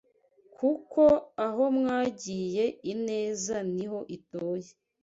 kuko 0.55 1.01
aho 1.47 1.63
mwagiye 1.77 2.65
Ineza 2.91 3.57
niho 3.75 3.99
ituye 4.15 4.69